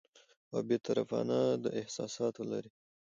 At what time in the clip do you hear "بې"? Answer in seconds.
0.67-0.77